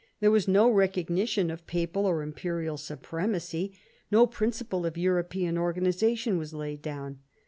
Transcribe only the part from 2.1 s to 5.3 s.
imperial supremacy; no principle of Euro